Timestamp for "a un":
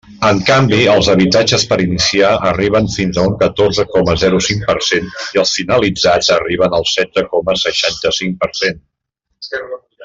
3.23-3.37